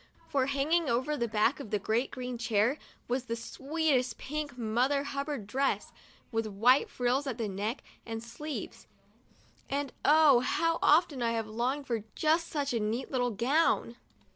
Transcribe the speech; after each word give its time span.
For, 0.27 0.47
hanging 0.47 0.89
over 0.89 1.15
the 1.15 1.27
back 1.27 1.59
of 1.59 1.69
that 1.69 1.83
great, 1.83 2.09
green 2.09 2.39
chair 2.39 2.79
was 3.07 3.25
the 3.25 3.35
sweetest 3.35 4.17
pink 4.17 4.57
Mother 4.57 5.03
Hubbard 5.03 5.45
dress, 5.45 5.91
with 6.31 6.47
white 6.47 6.89
frills 6.89 7.27
at 7.27 7.37
the 7.37 7.47
neck 7.47 7.83
and 8.03 8.23
sleeves; 8.23 8.87
and, 9.69 9.93
oh, 10.03 10.39
how 10.39 10.79
often 10.81 11.21
I 11.21 11.33
have 11.33 11.45
longed 11.45 11.85
for 11.85 12.03
just 12.15 12.47
such 12.47 12.73
a 12.73 12.79
neat 12.79 13.11
little 13.11 13.29
gown! 13.29 13.95